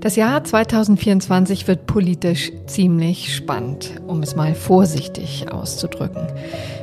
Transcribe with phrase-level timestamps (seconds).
[0.00, 6.26] Das Jahr 2024 wird politisch ziemlich spannend, um es mal vorsichtig auszudrücken.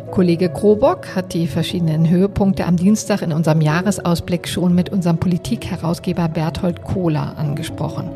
[0.10, 6.29] Kollege Krobock hat die verschiedenen Höhepunkte am Dienstag in unserem Jahresausblick schon mit unserem Politikherausgeber
[6.29, 8.10] Berthold Kohler angesprochen.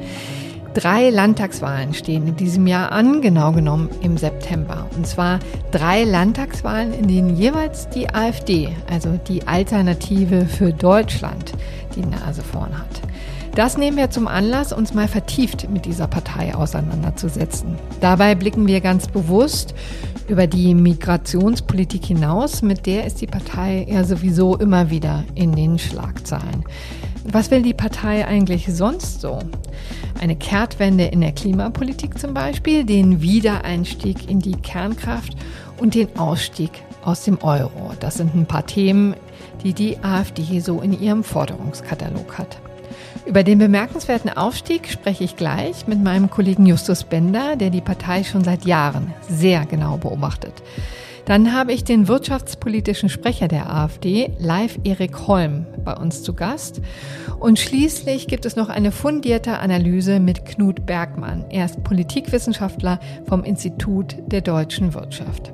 [0.73, 4.87] Drei Landtagswahlen stehen in diesem Jahr an, genau genommen im September.
[4.95, 5.37] Und zwar
[5.71, 11.53] drei Landtagswahlen, in denen jeweils die AfD, also die Alternative für Deutschland,
[11.95, 13.01] die Nase vorn hat.
[13.53, 17.75] Das nehmen wir zum Anlass, uns mal vertieft mit dieser Partei auseinanderzusetzen.
[18.01, 19.75] Dabei blicken wir ganz bewusst
[20.27, 25.77] über die Migrationspolitik hinaus, mit der ist die Partei ja sowieso immer wieder in den
[25.77, 26.63] Schlagzeilen.
[27.25, 29.39] Was will die Partei eigentlich sonst so?
[30.19, 35.33] Eine Kehrtwende in der Klimapolitik zum Beispiel, den Wiedereinstieg in die Kernkraft
[35.79, 36.71] und den Ausstieg
[37.03, 37.91] aus dem Euro.
[37.99, 39.15] Das sind ein paar Themen,
[39.63, 42.57] die die AfD so in ihrem Forderungskatalog hat.
[43.25, 48.25] Über den bemerkenswerten Aufstieg spreche ich gleich mit meinem Kollegen Justus Bender, der die Partei
[48.25, 50.61] schon seit Jahren sehr genau beobachtet.
[51.25, 56.81] Dann habe ich den wirtschaftspolitischen Sprecher der AfD, Live Erik Holm, bei uns zu Gast.
[57.39, 61.45] Und schließlich gibt es noch eine fundierte Analyse mit Knut Bergmann.
[61.49, 65.53] Er ist Politikwissenschaftler vom Institut der deutschen Wirtschaft.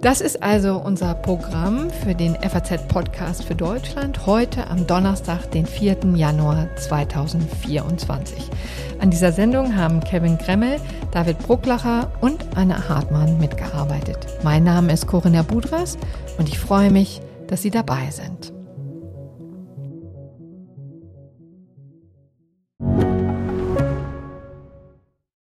[0.00, 5.96] Das ist also unser Programm für den FAZ-Podcast für Deutschland heute am Donnerstag, den 4.
[6.14, 8.48] Januar 2024.
[9.00, 10.76] An dieser Sendung haben Kevin Gremmel,
[11.10, 14.24] David Brucklacher und Anna Hartmann mitgearbeitet.
[14.44, 15.98] Mein Name ist Corinna Budras
[16.38, 18.57] und ich freue mich, dass Sie dabei sind.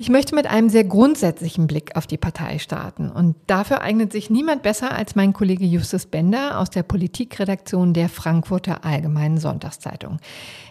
[0.00, 3.10] Ich möchte mit einem sehr grundsätzlichen Blick auf die Partei starten.
[3.10, 8.08] Und dafür eignet sich niemand besser als mein Kollege Justus Bender aus der Politikredaktion der
[8.08, 10.18] Frankfurter Allgemeinen Sonntagszeitung.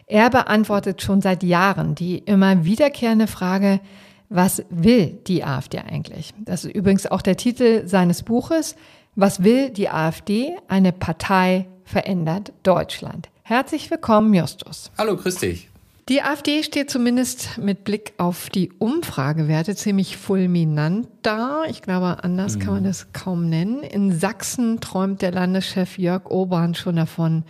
[0.06, 3.82] Er beantwortet schon seit Jahren die immer wiederkehrende Frage,
[4.30, 6.34] was will die AfD eigentlich?
[6.40, 8.78] Das ist übrigens auch der Titel seines Buches.
[9.16, 10.56] Was will die AfD?
[10.70, 13.30] Eine Partei verändert Deutschland.
[13.44, 14.90] Herzlich willkommen, Justus.
[14.98, 15.70] Hallo, grüß dich.
[16.10, 21.64] Die AfD steht zumindest mit Blick auf die Umfragewerte ziemlich fulminant da.
[21.70, 22.60] Ich glaube, anders mhm.
[22.60, 22.88] kann man mhm.
[22.88, 23.84] das kaum nennen.
[23.84, 27.44] In Sachsen träumt der Landeschef Jörg Obern schon davon,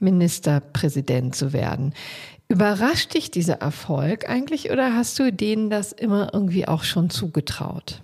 [0.00, 1.94] Ministerpräsident zu werden.
[2.48, 8.02] Überrascht dich dieser Erfolg eigentlich oder hast du denen das immer irgendwie auch schon zugetraut?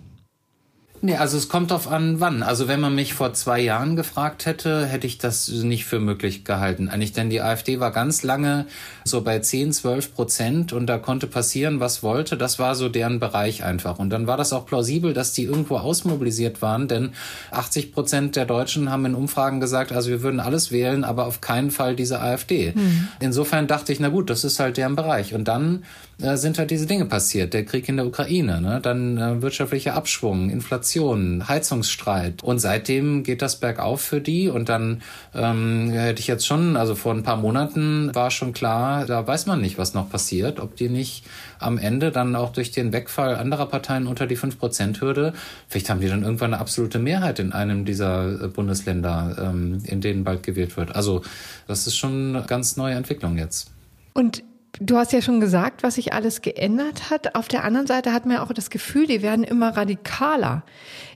[1.01, 2.41] Nee, also es kommt drauf an, wann.
[2.41, 6.43] Also wenn man mich vor zwei Jahren gefragt hätte, hätte ich das nicht für möglich
[6.43, 6.89] gehalten.
[6.89, 8.65] Eigentlich, denn die AfD war ganz lange
[9.03, 12.35] so bei 10, 12 Prozent und da konnte passieren, was wollte.
[12.35, 13.99] Das war so deren Bereich einfach.
[13.99, 17.11] Und dann war das auch plausibel, dass die irgendwo ausmobilisiert waren, denn
[17.51, 21.41] 80 Prozent der Deutschen haben in Umfragen gesagt, also wir würden alles wählen, aber auf
[21.41, 22.73] keinen Fall diese AfD.
[22.75, 23.07] Mhm.
[23.19, 25.33] Insofern dachte ich, na gut, das ist halt deren Bereich.
[25.35, 25.83] Und dann
[26.21, 27.53] äh, sind halt diese Dinge passiert.
[27.53, 28.79] Der Krieg in der Ukraine, ne?
[28.81, 32.43] dann äh, wirtschaftlicher Abschwung, Inflation, Heizungsstreit.
[32.43, 34.49] Und seitdem geht das bergauf für die.
[34.49, 35.01] Und dann
[35.33, 39.45] ähm, hätte ich jetzt schon, also vor ein paar Monaten war schon klar, da weiß
[39.45, 41.23] man nicht, was noch passiert, ob die nicht
[41.59, 45.33] am Ende dann auch durch den Wegfall anderer Parteien unter die 5%-Hürde,
[45.67, 50.01] vielleicht haben die dann irgendwann eine absolute Mehrheit in einem dieser äh, Bundesländer, ähm, in
[50.01, 50.95] denen bald gewählt wird.
[50.95, 51.21] Also
[51.67, 53.71] das ist schon eine ganz neue Entwicklung jetzt.
[54.13, 54.43] Und
[54.79, 57.35] Du hast ja schon gesagt, was sich alles geändert hat.
[57.35, 60.63] Auf der anderen Seite hat man ja auch das Gefühl, die werden immer radikaler.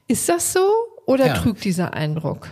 [0.08, 0.68] Ist das so
[1.06, 1.34] oder ja.
[1.34, 2.50] trügt dieser Eindruck?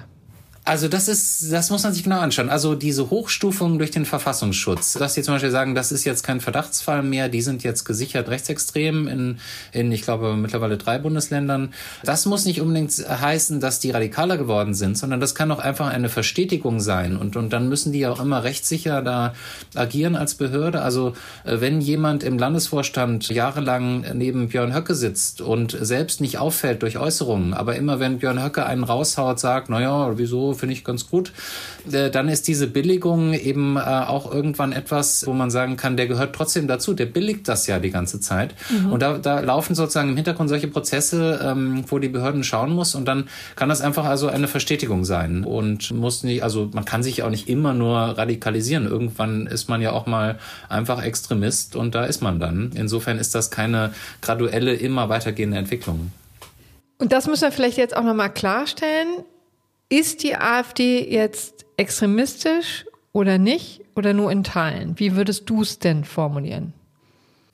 [0.65, 2.49] Also das ist, das muss man sich genau anschauen.
[2.49, 6.41] Also diese Hochstufung durch den Verfassungsschutz, dass die zum Beispiel sagen, das ist jetzt kein
[6.41, 9.39] Verdachtsfall mehr, die sind jetzt gesichert rechtsextrem in,
[9.71, 11.73] in ich glaube, mittlerweile drei Bundesländern.
[12.03, 15.87] Das muss nicht unbedingt heißen, dass die radikaler geworden sind, sondern das kann auch einfach
[15.87, 17.17] eine Verstetigung sein.
[17.17, 19.33] Und, und dann müssen die auch immer rechtssicher da
[19.75, 20.81] agieren als Behörde.
[20.81, 21.13] Also
[21.45, 26.99] äh, wenn jemand im Landesvorstand jahrelang neben Björn Höcke sitzt und selbst nicht auffällt durch
[26.99, 31.31] Äußerungen, aber immer wenn Björn Höcke einen raushaut, sagt, naja, wieso finde ich ganz gut.
[31.91, 36.07] Äh, dann ist diese Billigung eben äh, auch irgendwann etwas, wo man sagen kann, der
[36.07, 38.53] gehört trotzdem dazu, der billigt das ja die ganze Zeit.
[38.69, 38.93] Mhm.
[38.93, 42.95] Und da, da laufen sozusagen im Hintergrund solche Prozesse, ähm, wo die Behörden schauen muss
[42.95, 47.03] und dann kann das einfach also eine Verstetigung sein und muss nicht, also man kann
[47.03, 48.85] sich auch nicht immer nur radikalisieren.
[48.85, 52.71] Irgendwann ist man ja auch mal einfach Extremist und da ist man dann.
[52.75, 56.11] Insofern ist das keine graduelle, immer weitergehende Entwicklung.
[56.97, 59.23] Und das müssen wir vielleicht jetzt auch nochmal klarstellen.
[59.89, 63.81] Ist die AfD jetzt extremistisch oder nicht?
[63.95, 64.97] Oder nur in Teilen?
[64.97, 66.73] Wie würdest du es denn formulieren?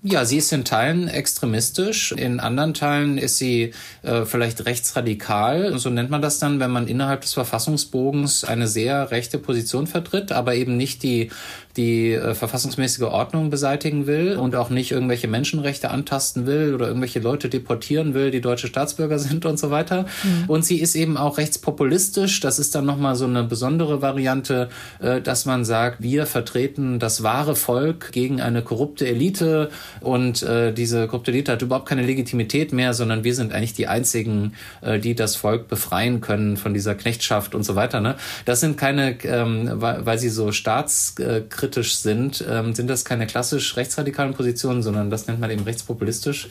[0.08, 3.74] Ja, sie ist in Teilen extremistisch, in anderen Teilen ist sie
[4.04, 5.80] äh, vielleicht rechtsradikal.
[5.80, 10.32] So nennt man das dann, wenn man innerhalb des Verfassungsbogens eine sehr rechte Position vertritt,
[10.32, 11.32] aber eben nicht die
[11.78, 17.20] die äh, verfassungsmäßige Ordnung beseitigen will und auch nicht irgendwelche Menschenrechte antasten will oder irgendwelche
[17.20, 20.06] Leute deportieren will, die deutsche Staatsbürger sind und so weiter.
[20.24, 20.46] Mhm.
[20.50, 22.40] Und sie ist eben auch rechtspopulistisch.
[22.40, 24.70] Das ist dann nochmal so eine besondere Variante,
[25.00, 29.70] äh, dass man sagt, wir vertreten das wahre Volk gegen eine korrupte Elite
[30.02, 33.88] und äh, diese korrupte Elite hat überhaupt keine Legitimität mehr, sondern wir sind eigentlich die
[33.88, 38.00] einzigen, äh, die das Volk befreien können von dieser Knechtschaft und so weiter.
[38.00, 38.16] Ne?
[38.46, 43.28] Das sind keine, ähm, weil, weil sie so staatskritisch rechtskritisch sind, ähm, sind das keine
[43.28, 46.48] klassisch rechtsradikalen Positionen, sondern das nennt man eben rechtspopulistisch.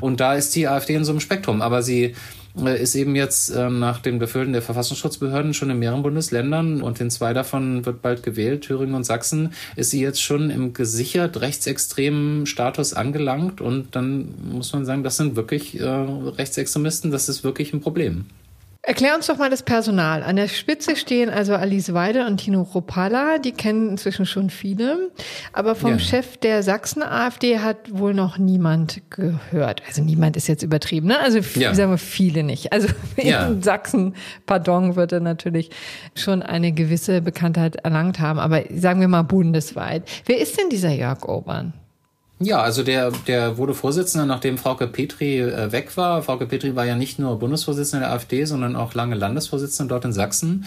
[0.00, 1.62] Und da ist die AfD in so einem Spektrum.
[1.62, 2.14] Aber sie
[2.58, 7.00] äh, ist eben jetzt ähm, nach den Befehlen der Verfassungsschutzbehörden schon in mehreren Bundesländern und
[7.00, 11.40] in zwei davon wird bald gewählt, Thüringen und Sachsen, ist sie jetzt schon im gesichert
[11.40, 17.44] rechtsextremen Status angelangt und dann muss man sagen, das sind wirklich äh, Rechtsextremisten, das ist
[17.44, 18.26] wirklich ein Problem.
[18.88, 20.22] Erklär uns doch mal das Personal.
[20.22, 23.36] An der Spitze stehen also Alice Weide und Tino Ropala.
[23.36, 25.10] Die kennen inzwischen schon viele.
[25.52, 25.98] Aber vom ja.
[25.98, 29.82] Chef der Sachsen-AfD hat wohl noch niemand gehört.
[29.86, 31.20] Also niemand ist jetzt übertrieben, ne?
[31.20, 31.74] Also ja.
[31.74, 32.72] sagen wir viele nicht.
[32.72, 32.88] Also
[33.18, 33.48] ja.
[33.48, 34.14] in Sachsen,
[34.46, 35.68] pardon, wird er natürlich
[36.14, 38.38] schon eine gewisse Bekanntheit erlangt haben.
[38.38, 40.08] Aber sagen wir mal bundesweit.
[40.24, 41.74] Wer ist denn dieser Jörg Obern?
[42.40, 46.22] Ja, also der, der wurde Vorsitzender, nachdem Frauke Petri äh, weg war.
[46.22, 50.12] Frauke Petri war ja nicht nur Bundesvorsitzende der AfD, sondern auch lange Landesvorsitzende dort in
[50.12, 50.64] Sachsen.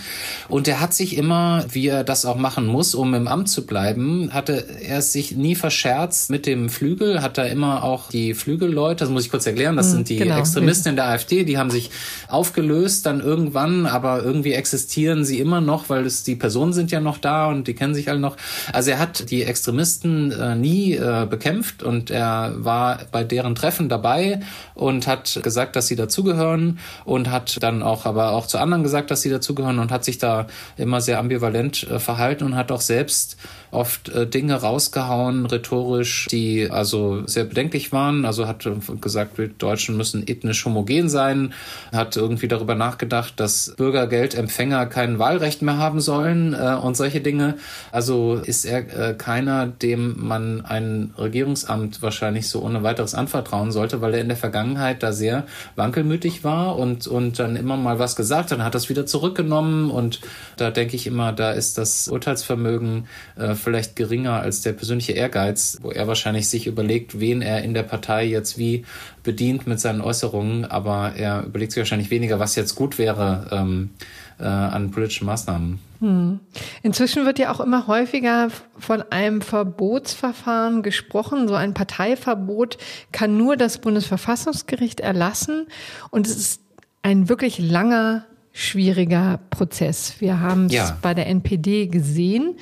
[0.50, 3.66] Und er hat sich immer, wie er das auch machen muss, um im Amt zu
[3.66, 9.06] bleiben, hatte er sich nie verscherzt mit dem Flügel, hat da immer auch die Flügelleute,
[9.06, 10.40] das muss ich kurz erklären, das hm, sind die genau.
[10.40, 11.90] Extremisten in der AfD, die haben sich
[12.28, 17.00] aufgelöst dann irgendwann, aber irgendwie existieren sie immer noch, weil es die Personen sind ja
[17.00, 18.36] noch da und die kennen sich alle noch.
[18.74, 23.56] Also er hat die Extremisten äh, nie äh, bekämpft gekämpft und er war bei deren
[23.56, 24.40] Treffen dabei
[24.74, 29.12] und hat gesagt, dass sie dazugehören und hat dann auch aber auch zu anderen gesagt,
[29.12, 30.48] dass sie dazugehören und hat sich da
[30.78, 33.38] immer sehr ambivalent äh, verhalten und hat auch selbst
[33.72, 38.26] oft äh, Dinge rausgehauen, rhetorisch, die also sehr bedenklich waren.
[38.26, 38.68] Also hat
[39.00, 41.54] gesagt, wir Deutschen müssen ethnisch homogen sein,
[41.92, 47.58] hat irgendwie darüber nachgedacht, dass Bürgergeldempfänger kein Wahlrecht mehr haben sollen äh, und solche Dinge.
[47.92, 51.14] Also ist er äh, keiner, dem man ein
[51.52, 55.46] Regierungsamt wahrscheinlich so ohne weiteres anvertrauen sollte, weil er in der Vergangenheit da sehr
[55.76, 60.22] wankelmütig war und, und dann immer mal was gesagt, dann hat das wieder zurückgenommen und
[60.58, 65.78] da denke ich immer, da ist das Urteilsvermögen äh, vielleicht geringer als der persönliche Ehrgeiz,
[65.82, 68.86] wo er wahrscheinlich sich überlegt, wen er in der Partei jetzt wie
[69.24, 73.92] bedient mit seinen Äußerungen, aber er überlegt sich wahrscheinlich weniger, was jetzt gut wäre ähm,
[74.40, 75.80] äh, an politischen Maßnahmen.
[76.00, 76.40] Hm.
[76.82, 81.48] Inzwischen wird ja auch immer häufiger von einem Verbotsverfahren gesprochen.
[81.48, 82.78] So ein Parteiverbot
[83.12, 85.68] kann nur das Bundesverfassungsgericht erlassen
[86.10, 86.62] und es ist
[87.04, 90.16] ein wirklich langer schwieriger Prozess.
[90.20, 90.98] Wir haben es ja.
[91.02, 92.58] bei der NPD gesehen.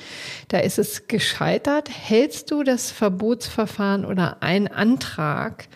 [0.48, 1.90] Da ist es gescheitert.
[1.90, 5.66] Hältst du das Verbotsverfahren oder einen Antrag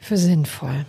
[0.00, 0.86] für sinnvoll?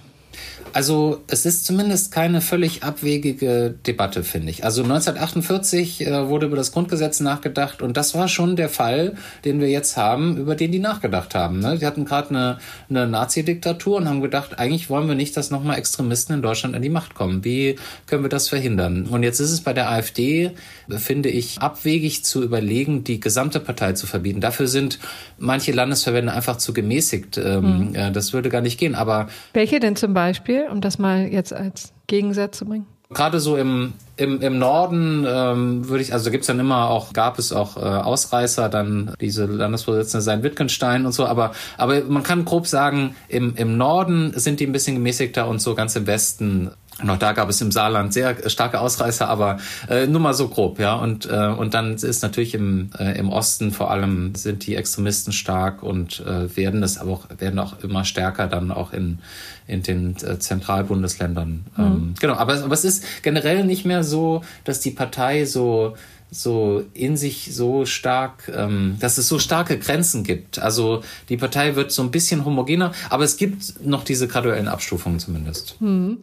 [0.73, 4.63] Also es ist zumindest keine völlig abwegige Debatte, finde ich.
[4.63, 9.59] Also 1948 äh, wurde über das Grundgesetz nachgedacht und das war schon der Fall, den
[9.59, 11.59] wir jetzt haben, über den die nachgedacht haben.
[11.59, 11.77] Ne?
[11.77, 12.59] Die hatten gerade eine,
[12.89, 16.81] eine Nazi-Diktatur und haben gedacht, eigentlich wollen wir nicht, dass nochmal Extremisten in Deutschland an
[16.81, 17.43] die Macht kommen.
[17.43, 17.75] Wie
[18.07, 19.07] können wir das verhindern?
[19.07, 20.51] Und jetzt ist es bei der AfD,
[20.89, 24.39] finde ich, abwegig zu überlegen, die gesamte Partei zu verbieten.
[24.39, 25.00] Dafür sind
[25.38, 27.38] manche Landesverbände einfach zu gemäßigt.
[27.38, 27.95] Ähm, hm.
[27.95, 28.95] äh, das würde gar nicht gehen.
[28.95, 30.21] Aber welche denn zum Beispiel?
[30.72, 32.86] Um das mal jetzt als Gegensatz zu bringen?
[33.13, 37.40] Gerade so im, im, im Norden ähm, würde ich, also gibt's dann immer auch, gab
[37.40, 42.46] es auch äh, Ausreißer, dann diese Landesvorsitzende sein Wittgenstein und so, aber, aber man kann
[42.46, 46.72] grob sagen, im, im Norden sind die ein bisschen gemäßigter und so ganz im Westen
[47.03, 49.58] Noch da gab es im Saarland sehr starke Ausreißer, aber
[49.89, 50.96] äh, nur mal so grob, ja.
[50.96, 55.34] Und äh, und dann ist natürlich im äh, im Osten vor allem sind die Extremisten
[55.34, 59.20] stark und äh, werden es aber auch werden auch immer stärker dann auch in
[59.67, 61.65] in den äh, Zentralbundesländern.
[61.77, 61.84] Mhm.
[61.84, 65.96] Ähm, genau, aber, aber es ist generell nicht mehr so, dass die Partei so
[66.31, 70.59] so in sich so stark, ähm, dass es so starke Grenzen gibt.
[70.59, 75.19] Also die Partei wird so ein bisschen homogener, aber es gibt noch diese graduellen Abstufungen
[75.19, 75.75] zumindest.
[75.79, 76.19] Hm.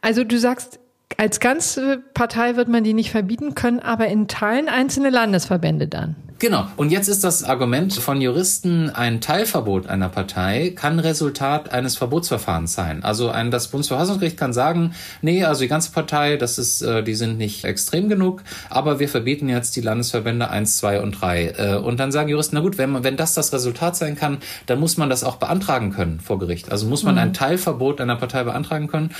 [0.00, 0.80] Also du sagst,
[1.18, 6.16] als ganze Partei wird man die nicht verbieten können, aber in Teilen einzelne Landesverbände dann.
[6.40, 6.66] Genau.
[6.76, 12.72] Und jetzt ist das Argument von Juristen, ein Teilverbot einer Partei kann Resultat eines Verbotsverfahrens
[12.72, 13.04] sein.
[13.04, 17.14] Also ein, das Bundesverfassungsgericht kann sagen, nee, also die ganze Partei, das ist, äh, die
[17.14, 21.48] sind nicht extrem genug, aber wir verbieten jetzt die Landesverbände eins, zwei und drei.
[21.58, 24.38] Äh, und dann sagen Juristen, na gut, wenn, man, wenn das das Resultat sein kann,
[24.64, 26.72] dann muss man das auch beantragen können vor Gericht.
[26.72, 27.20] Also muss man mhm.
[27.20, 29.10] ein Teilverbot einer Partei beantragen können.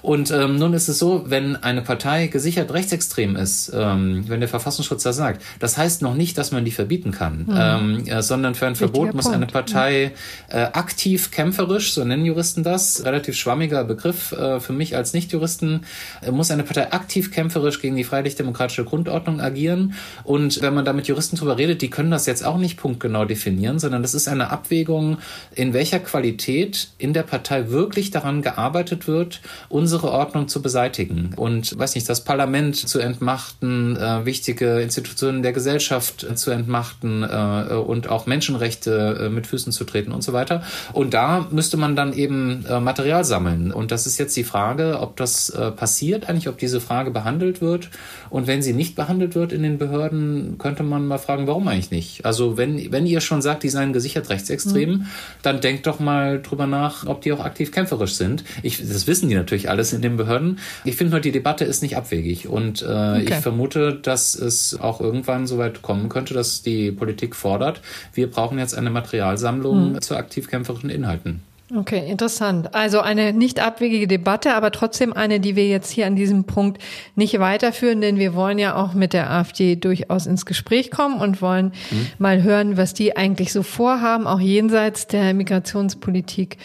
[0.00, 4.48] Und ähm, nun ist es so, wenn eine Partei gesichert rechtsextrem ist, ähm, wenn der
[4.48, 7.54] Verfassungsschutz das sagt, das heißt noch nicht, dass man die die verbieten kann, mhm.
[7.56, 10.12] ähm, äh, sondern für ein Verbot muss eine Partei
[10.48, 15.84] äh, aktiv kämpferisch, so nennen Juristen das, relativ schwammiger Begriff äh, für mich als Nichtjuristen,
[16.22, 19.94] äh, muss eine Partei aktiv kämpferisch gegen die freiheitlich-demokratische Grundordnung agieren.
[20.22, 23.24] Und wenn man da mit Juristen drüber redet, die können das jetzt auch nicht punktgenau
[23.24, 25.18] definieren, sondern das ist eine Abwägung,
[25.54, 31.76] in welcher Qualität in der Partei wirklich daran gearbeitet wird, unsere Ordnung zu beseitigen und,
[31.76, 37.74] weiß nicht, das Parlament zu entmachten, äh, wichtige Institutionen der Gesellschaft zu entmachten, entmachten äh,
[37.74, 40.62] und auch Menschenrechte äh, mit Füßen zu treten und so weiter.
[40.92, 43.72] Und da müsste man dann eben äh, Material sammeln.
[43.72, 47.60] Und das ist jetzt die Frage, ob das äh, passiert, eigentlich, ob diese Frage behandelt
[47.60, 47.90] wird.
[48.28, 51.90] Und wenn sie nicht behandelt wird in den Behörden, könnte man mal fragen, warum eigentlich
[51.90, 52.24] nicht?
[52.24, 55.06] Also wenn, wenn ihr schon sagt, die seien gesichert rechtsextrem, mhm.
[55.42, 58.44] dann denkt doch mal drüber nach, ob die auch aktiv kämpferisch sind.
[58.62, 60.58] Ich, das wissen die natürlich alles in den Behörden.
[60.84, 62.48] Ich finde nur, die Debatte ist nicht abwegig.
[62.48, 63.26] Und äh, okay.
[63.28, 67.80] ich vermute, dass es auch irgendwann so weit kommen könnte, dass was die Politik fordert.
[68.12, 70.02] Wir brauchen jetzt eine Materialsammlung hm.
[70.02, 71.42] zu aktivkämpferischen Inhalten.
[71.76, 72.74] Okay, interessant.
[72.74, 76.82] Also eine nicht abwegige Debatte, aber trotzdem eine, die wir jetzt hier an diesem Punkt
[77.14, 81.40] nicht weiterführen, denn wir wollen ja auch mit der AfD durchaus ins Gespräch kommen und
[81.40, 82.06] wollen mhm.
[82.18, 86.56] mal hören, was die eigentlich so vorhaben, auch jenseits der Migrationspolitik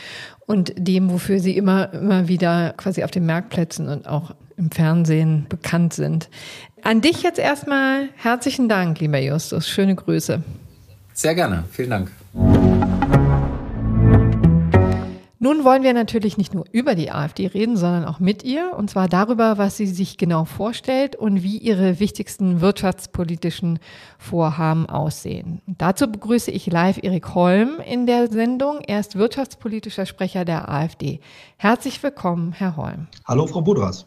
[0.48, 5.46] und dem, wofür sie immer, immer wieder quasi auf den Marktplätzen und auch im Fernsehen
[5.50, 6.30] bekannt sind.
[6.86, 9.68] An dich jetzt erstmal herzlichen Dank, lieber Justus.
[9.68, 10.44] Schöne Grüße.
[11.14, 11.64] Sehr gerne.
[11.72, 12.12] Vielen Dank.
[15.40, 18.92] Nun wollen wir natürlich nicht nur über die AfD reden, sondern auch mit ihr, und
[18.92, 23.80] zwar darüber, was sie sich genau vorstellt und wie ihre wichtigsten wirtschaftspolitischen
[24.20, 25.64] Vorhaben aussehen.
[25.66, 28.82] Dazu begrüße ich live Erik Holm in der Sendung.
[28.82, 31.20] Er ist wirtschaftspolitischer Sprecher der AfD.
[31.58, 33.08] Herzlich willkommen, Herr Holm.
[33.26, 34.06] Hallo, Frau Budras.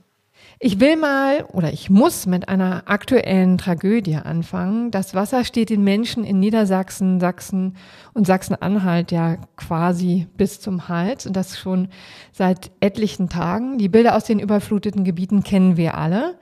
[0.61, 4.91] Ich will mal oder ich muss mit einer aktuellen Tragödie anfangen.
[4.91, 7.77] Das Wasser steht den Menschen in Niedersachsen, Sachsen
[8.13, 11.87] und Sachsen-Anhalt ja quasi bis zum Hals und das schon
[12.33, 13.79] seit etlichen Tagen.
[13.79, 16.35] Die Bilder aus den überfluteten Gebieten kennen wir alle.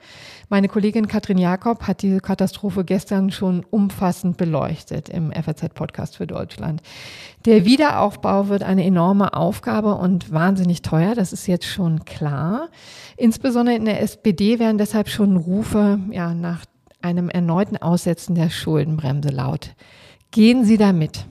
[0.49, 6.81] Meine Kollegin Katrin Jakob hat diese Katastrophe gestern schon umfassend beleuchtet im FAZ-Podcast für Deutschland.
[7.45, 12.69] Der Wiederaufbau wird eine enorme Aufgabe und wahnsinnig teuer, das ist jetzt schon klar.
[13.17, 16.63] Insbesondere in der SPD werden deshalb schon Rufe ja, nach
[17.01, 19.75] einem erneuten Aussetzen der Schuldenbremse laut.
[20.31, 21.25] Gehen Sie da mit?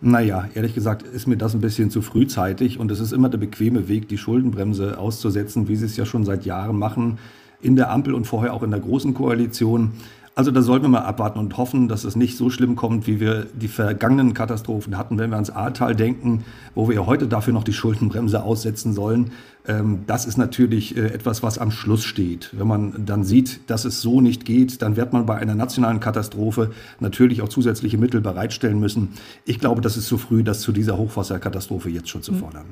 [0.00, 3.38] Naja, ehrlich gesagt ist mir das ein bisschen zu frühzeitig und es ist immer der
[3.38, 7.18] bequeme Weg, die Schuldenbremse auszusetzen, wie Sie es ja schon seit Jahren machen
[7.62, 9.92] in der Ampel und vorher auch in der Großen Koalition.
[10.36, 13.20] Also da sollten wir mal abwarten und hoffen, dass es nicht so schlimm kommt, wie
[13.20, 15.18] wir die vergangenen Katastrophen hatten.
[15.18, 19.32] Wenn wir ans Ahrtal denken, wo wir ja heute dafür noch die Schuldenbremse aussetzen sollen,
[19.66, 22.50] ähm, das ist natürlich äh, etwas, was am Schluss steht.
[22.52, 26.00] Wenn man dann sieht, dass es so nicht geht, dann wird man bei einer nationalen
[26.00, 29.10] Katastrophe natürlich auch zusätzliche Mittel bereitstellen müssen.
[29.44, 32.38] Ich glaube, das ist zu früh, das zu dieser Hochwasserkatastrophe jetzt schon zu hm.
[32.38, 32.66] fordern.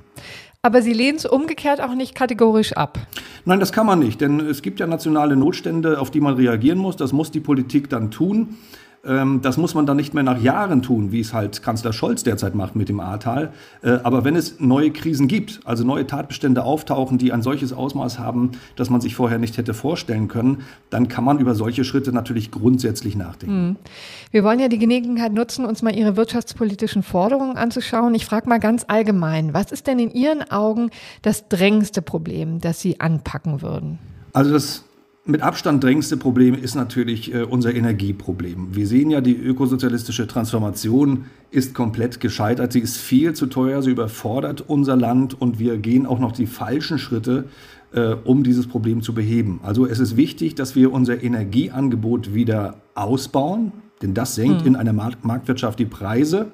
[0.62, 2.98] Aber Sie lehnen es umgekehrt auch nicht kategorisch ab.
[3.44, 6.78] Nein, das kann man nicht, denn es gibt ja nationale Notstände, auf die man reagieren
[6.78, 6.96] muss.
[6.96, 8.56] Das muss die Politik dann tun.
[9.08, 12.22] Ähm, das muss man dann nicht mehr nach Jahren tun, wie es halt Kanzler Scholz
[12.22, 13.52] derzeit macht mit dem Ahrtal.
[13.82, 18.18] Äh, aber wenn es neue Krisen gibt, also neue Tatbestände auftauchen, die ein solches Ausmaß
[18.18, 22.12] haben, dass man sich vorher nicht hätte vorstellen können, dann kann man über solche Schritte
[22.12, 23.54] natürlich grundsätzlich nachdenken.
[23.54, 23.76] Hm.
[24.30, 28.14] Wir wollen ja die Gelegenheit nutzen, uns mal Ihre wirtschaftspolitischen Forderungen anzuschauen.
[28.14, 30.90] Ich frage mal ganz allgemein, was ist denn in Ihren Augen
[31.22, 33.98] das drängendste Problem, das Sie anpacken würden?
[34.32, 34.84] Also das
[35.28, 38.74] mit Abstand drängendste Problem ist natürlich äh, unser Energieproblem.
[38.74, 42.72] Wir sehen ja, die ökosozialistische Transformation ist komplett gescheitert.
[42.72, 46.46] Sie ist viel zu teuer, sie überfordert unser Land und wir gehen auch noch die
[46.46, 47.44] falschen Schritte,
[47.92, 49.60] äh, um dieses Problem zu beheben.
[49.62, 54.68] Also es ist wichtig, dass wir unser Energieangebot wieder ausbauen, denn das senkt hm.
[54.68, 56.46] in einer Marktwirtschaft die Preise.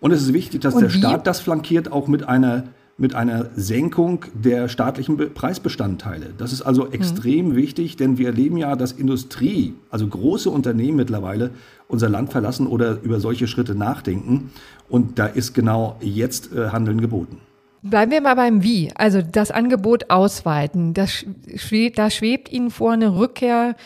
[0.00, 2.64] Und es ist wichtig, dass Und der Staat das flankiert auch mit einer
[2.96, 6.32] mit einer Senkung der staatlichen Preisbestandteile.
[6.38, 7.56] Das ist also extrem mhm.
[7.56, 11.50] wichtig, denn wir erleben ja, dass Industrie, also große Unternehmen mittlerweile
[11.88, 14.52] unser Land verlassen oder über solche Schritte nachdenken.
[14.88, 17.38] Und da ist genau jetzt äh, Handeln geboten.
[17.82, 18.90] Bleiben wir mal beim Wie.
[18.94, 20.94] Also das Angebot ausweiten.
[20.94, 23.76] Das schwebt, da schwebt Ihnen vor eine Rückkehr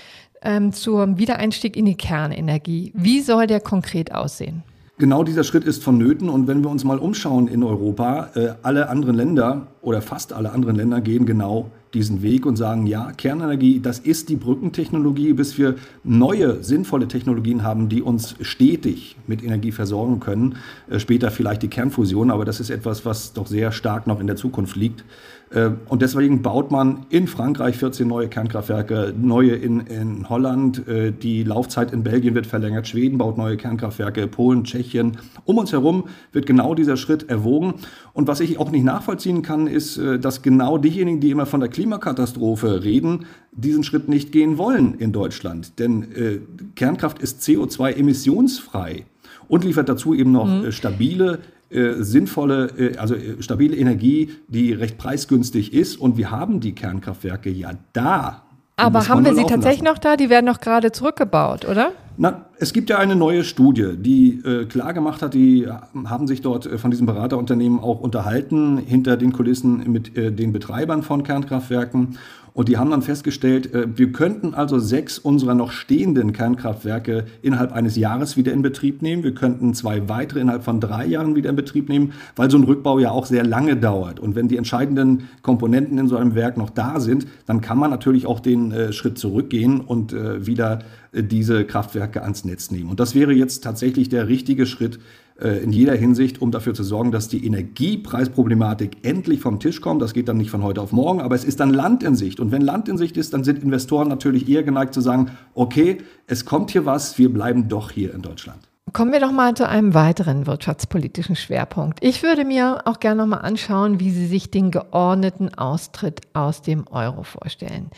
[0.43, 2.93] ähm, zum Wiedereinstieg in die Kernenergie.
[2.95, 4.63] Wie soll der konkret aussehen?
[4.99, 6.29] Genau dieser Schritt ist vonnöten.
[6.29, 10.51] Und wenn wir uns mal umschauen in Europa, äh, alle anderen Länder oder fast alle
[10.51, 15.59] anderen Länder gehen genau diesen Weg und sagen, ja, Kernenergie, das ist die Brückentechnologie, bis
[15.59, 20.57] wir neue, sinnvolle Technologien haben, die uns stetig mit Energie versorgen können.
[20.91, 24.27] Äh, später vielleicht die Kernfusion, aber das ist etwas, was doch sehr stark noch in
[24.27, 25.05] der Zukunft liegt.
[25.51, 31.13] Äh, und deswegen baut man in Frankreich 14 neue Kernkraftwerke, neue in, in Holland, äh,
[31.13, 35.19] die Laufzeit in Belgien wird verlängert, Schweden baut neue Kernkraftwerke, Polen, Tschechien.
[35.45, 37.75] Um uns herum wird genau dieser Schritt erwogen.
[38.19, 41.61] Und was ich auch nicht nachvollziehen kann, ist, äh, dass genau diejenigen, die immer von
[41.61, 45.79] der Klimakatastrophe reden, diesen Schritt nicht gehen wollen in Deutschland.
[45.79, 46.41] Denn äh,
[46.75, 49.05] Kernkraft ist CO2-emissionsfrei
[49.47, 50.73] und liefert dazu eben noch mhm.
[50.73, 51.39] stabile
[51.71, 55.95] äh, sinnvolle, äh, also äh, stabile Energie, die recht preisgünstig ist.
[55.95, 58.48] Und wir haben die Kernkraftwerke ja da.
[58.79, 59.95] Aber haben wir sie tatsächlich lassen.
[59.95, 60.17] noch da?
[60.17, 61.93] Die werden noch gerade zurückgebaut, oder?
[62.21, 65.69] Na, es gibt ja eine neue Studie, die äh, klar gemacht hat, die
[66.07, 70.53] haben sich dort äh, von diesem Beraterunternehmen auch unterhalten, hinter den Kulissen mit äh, den
[70.53, 72.19] Betreibern von Kernkraftwerken.
[72.59, 77.71] Und die haben dann festgestellt, äh, wir könnten also sechs unserer noch stehenden Kernkraftwerke innerhalb
[77.71, 79.23] eines Jahres wieder in Betrieb nehmen.
[79.23, 82.65] Wir könnten zwei weitere innerhalb von drei Jahren wieder in Betrieb nehmen, weil so ein
[82.65, 84.19] Rückbau ja auch sehr lange dauert.
[84.19, 87.93] Und wenn die entscheidenden Komponenten in so einem Werk noch da sind, dann kann man
[87.93, 90.81] natürlich auch den äh, Schritt zurückgehen und äh, wieder
[91.13, 92.91] diese Kraftwerke ans Netz nehmen.
[92.91, 94.99] Und das wäre jetzt tatsächlich der richtige Schritt,
[95.41, 100.03] äh, in jeder Hinsicht, um dafür zu sorgen, dass die Energiepreisproblematik endlich vom Tisch kommt.
[100.03, 102.41] Das geht dann nicht von heute auf morgen, aber es ist dann Land in Sicht.
[102.41, 105.99] Und wenn Land in Sicht ist, dann sind Investoren natürlich eher geneigt zu sagen, okay,
[106.27, 108.59] es kommt hier was, wir bleiben doch hier in Deutschland.
[108.93, 112.03] Kommen wir doch mal zu einem weiteren wirtschaftspolitischen Schwerpunkt.
[112.03, 116.63] Ich würde mir auch gerne noch mal anschauen, wie Sie sich den geordneten Austritt aus
[116.63, 117.91] dem Euro vorstellen.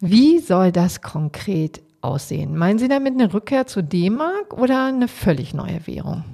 [0.00, 2.56] Wie soll das konkret aussehen?
[2.56, 6.24] Meinen Sie damit eine Rückkehr zu D-Mark oder eine völlig neue Währung?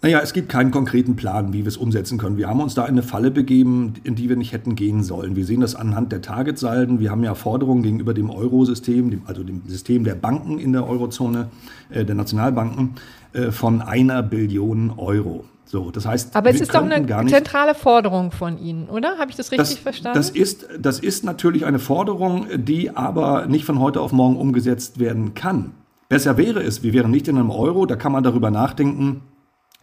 [0.00, 2.36] Naja, es gibt keinen konkreten Plan, wie wir es umsetzen können.
[2.36, 5.34] Wir haben uns da in eine Falle begeben, in die wir nicht hätten gehen sollen.
[5.34, 7.00] Wir sehen das anhand der Targetsalden.
[7.00, 11.48] Wir haben ja Forderungen gegenüber dem Eurosystem, also dem System der Banken in der Eurozone,
[11.90, 12.94] äh, der Nationalbanken,
[13.32, 15.44] äh, von einer Billion Euro.
[15.64, 19.18] So, das heißt, aber es ist doch eine zentrale Forderung von Ihnen, oder?
[19.18, 20.16] Habe ich das richtig das, verstanden?
[20.16, 24.98] Das ist, das ist natürlich eine Forderung, die aber nicht von heute auf morgen umgesetzt
[24.98, 25.72] werden kann.
[26.08, 29.20] Besser wäre es, wir wären nicht in einem Euro, da kann man darüber nachdenken,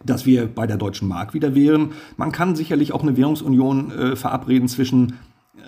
[0.04, 1.92] dass wir bei der deutschen Mark wieder wären.
[2.16, 5.14] Man kann sicherlich auch eine Währungsunion äh, verabreden zwischen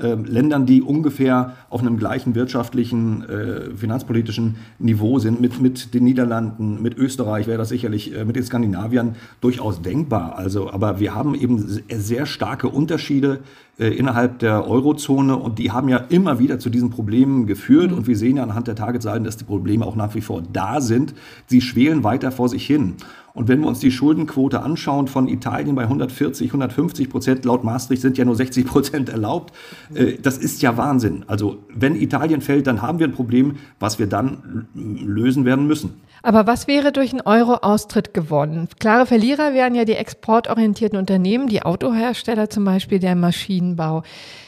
[0.00, 5.40] äh, Ländern, die ungefähr auf einem gleichen wirtschaftlichen, äh, finanzpolitischen Niveau sind.
[5.40, 10.36] Mit, mit den Niederlanden, mit Österreich wäre das sicherlich, äh, mit den Skandinaviern durchaus denkbar.
[10.36, 13.40] Also, aber wir haben eben sehr starke Unterschiede
[13.86, 17.92] innerhalb der Eurozone und die haben ja immer wieder zu diesen Problemen geführt.
[17.92, 17.98] Mhm.
[17.98, 20.80] Und wir sehen ja anhand der Tageszeiten, dass die Probleme auch nach wie vor da
[20.80, 21.14] sind.
[21.46, 22.96] Sie schwelen weiter vor sich hin.
[23.34, 28.02] Und wenn wir uns die Schuldenquote anschauen von Italien bei 140, 150 Prozent, laut Maastricht
[28.02, 29.54] sind ja nur 60 Prozent erlaubt,
[29.94, 31.24] äh, das ist ja Wahnsinn.
[31.28, 36.00] Also wenn Italien fällt, dann haben wir ein Problem, was wir dann lösen werden müssen.
[36.22, 38.68] Aber was wäre durch einen Euro-Austritt gewonnen?
[38.78, 44.02] Klare Verlierer wären ja die exportorientierten Unternehmen, die Autohersteller zum Beispiel, der Maschinenbau.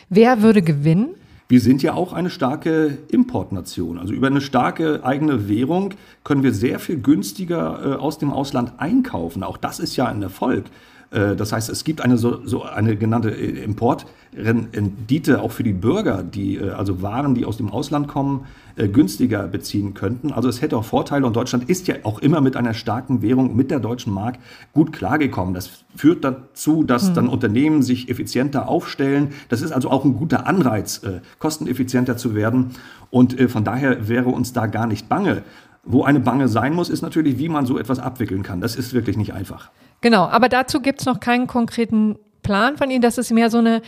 [0.08, 1.14] Wer würde gewinnen?
[1.48, 3.98] Wir sind ja auch eine starke Importnation.
[3.98, 8.74] Also über eine starke eigene Währung können wir sehr viel günstiger äh, aus dem Ausland
[8.78, 9.42] einkaufen.
[9.42, 10.66] Auch das ist ja ein Erfolg.
[11.10, 15.72] Äh, das heißt, es gibt eine so, so eine genannte äh, Importrendite auch für die
[15.72, 18.46] Bürger, die äh, also Waren, die aus dem Ausland kommen,
[18.76, 20.32] günstiger beziehen könnten.
[20.32, 23.54] Also es hätte auch Vorteile und Deutschland ist ja auch immer mit einer starken Währung,
[23.54, 24.38] mit der deutschen Mark
[24.72, 25.52] gut klargekommen.
[25.52, 27.14] Das führt dazu, dass mhm.
[27.14, 29.32] dann Unternehmen sich effizienter aufstellen.
[29.50, 31.02] Das ist also auch ein guter Anreiz,
[31.40, 32.70] kosteneffizienter zu werden.
[33.10, 35.42] Und von daher wäre uns da gar nicht bange.
[35.82, 38.62] Wo eine Bange sein muss, ist natürlich, wie man so etwas abwickeln kann.
[38.62, 39.70] Das ist wirklich nicht einfach.
[40.00, 43.02] Genau, aber dazu gibt es noch keinen konkreten Plan von Ihnen.
[43.02, 43.82] Das ist mehr so eine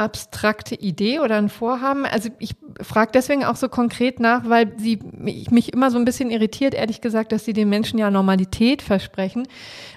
[0.00, 2.06] abstrakte Idee oder ein Vorhaben?
[2.06, 6.30] Also ich frage deswegen auch so konkret nach, weil sie mich immer so ein bisschen
[6.30, 9.46] irritiert, ehrlich gesagt, dass sie den Menschen ja Normalität versprechen,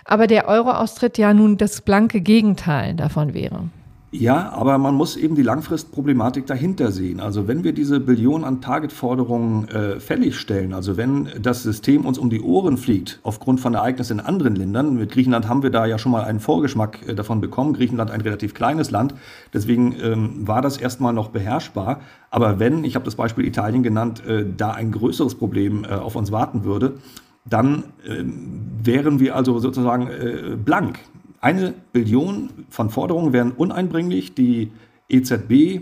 [0.03, 3.69] aber der Euro-Austritt ja nun das blanke Gegenteil davon wäre.
[4.15, 7.19] Ja, aber man muss eben die Langfristproblematik dahinter sehen.
[7.19, 12.19] Also wenn wir diese Billionen an Targetforderungen äh, fällig stellen, also wenn das System uns
[12.19, 15.87] um die Ohren fliegt aufgrund von Ereignissen in anderen Ländern, mit Griechenland haben wir da
[15.87, 17.73] ja schon mal einen Vorgeschmack äh, davon bekommen.
[17.73, 19.15] Griechenland ein relativ kleines Land,
[19.51, 22.01] deswegen ähm, war das erstmal noch beherrschbar.
[22.29, 26.15] Aber wenn, ich habe das Beispiel Italien genannt, äh, da ein größeres Problem äh, auf
[26.15, 26.99] uns warten würde,
[27.45, 30.99] dann ähm, wären wir also sozusagen äh, blank.
[31.43, 34.33] Eine Billion von Forderungen wären uneinbringlich.
[34.33, 34.71] Die
[35.09, 35.81] EZB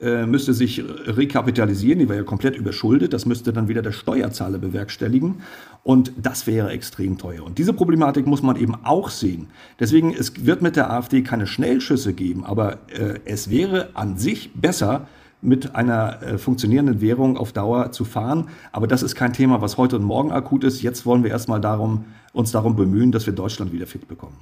[0.00, 3.12] äh, müsste sich rekapitalisieren, die wäre ja komplett überschuldet.
[3.12, 5.42] Das müsste dann wieder der Steuerzahler bewerkstelligen.
[5.82, 7.44] Und das wäre extrem teuer.
[7.44, 9.48] Und diese Problematik muss man eben auch sehen.
[9.78, 14.54] Deswegen, es wird mit der AfD keine Schnellschüsse geben, aber äh, es wäre an sich
[14.54, 15.08] besser,
[15.42, 18.48] mit einer äh, funktionierenden Währung auf Dauer zu fahren.
[18.70, 20.80] Aber das ist kein Thema, was heute und morgen akut ist.
[20.80, 24.38] Jetzt wollen wir erstmal darum, uns darum bemühen, dass wir Deutschland wieder fit bekommen.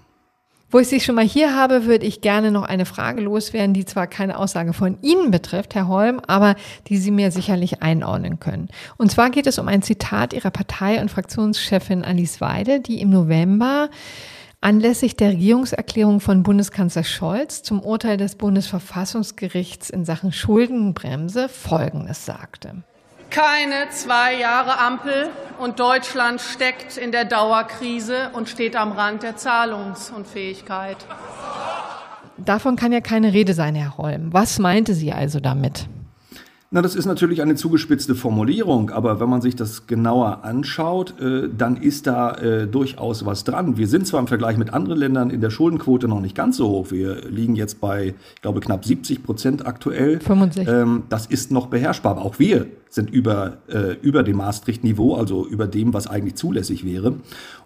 [0.72, 3.84] Wo ich Sie schon mal hier habe, würde ich gerne noch eine Frage loswerden, die
[3.84, 6.54] zwar keine Aussage von Ihnen betrifft, Herr Holm, aber
[6.86, 8.68] die Sie mir sicherlich einordnen können.
[8.96, 13.10] Und zwar geht es um ein Zitat Ihrer Partei- und Fraktionschefin Alice Weide, die im
[13.10, 13.90] November
[14.60, 22.84] anlässlich der Regierungserklärung von Bundeskanzler Scholz zum Urteil des Bundesverfassungsgerichts in Sachen Schuldenbremse Folgendes sagte.
[23.30, 29.36] Keine zwei Jahre Ampel und Deutschland steckt in der Dauerkrise und steht am Rand der
[29.36, 30.96] Zahlungsunfähigkeit.
[32.36, 34.32] Davon kann ja keine Rede sein, Herr Holm.
[34.32, 35.86] Was meinte sie also damit?
[36.72, 41.48] Na, das ist natürlich eine zugespitzte Formulierung, aber wenn man sich das genauer anschaut, äh,
[41.48, 43.76] dann ist da äh, durchaus was dran.
[43.76, 46.68] Wir sind zwar im Vergleich mit anderen Ländern in der Schuldenquote noch nicht ganz so
[46.68, 46.92] hoch.
[46.92, 50.20] Wir liegen jetzt bei, ich glaube, knapp 70 Prozent aktuell.
[50.20, 50.68] 65.
[50.68, 55.46] Ähm, das ist noch beherrschbar, aber auch wir sind über, äh, über dem Maastricht-Niveau, also
[55.46, 57.14] über dem, was eigentlich zulässig wäre.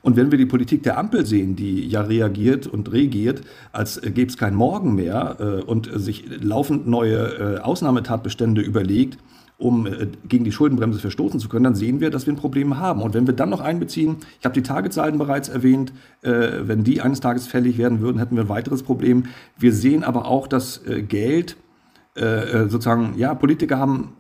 [0.03, 3.41] Und wenn wir die Politik der Ampel sehen, die ja reagiert und regiert,
[3.73, 8.94] als gäbe es kein Morgen mehr äh, und sich laufend neue äh, Ausnahmetatbestände überlegt,
[9.57, 12.79] um äh, gegen die Schuldenbremse verstoßen zu können, dann sehen wir, dass wir ein Problem
[12.79, 13.03] haben.
[13.03, 16.31] Und wenn wir dann noch einbeziehen, ich habe die Tagezahlen bereits erwähnt, äh,
[16.63, 19.25] wenn die eines Tages fällig werden würden, hätten wir ein weiteres Problem.
[19.59, 21.57] Wir sehen aber auch, dass äh, Geld
[22.17, 24.13] sozusagen, ja, Politiker haben